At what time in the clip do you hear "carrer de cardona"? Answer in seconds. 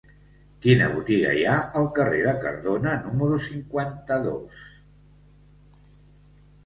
1.99-2.95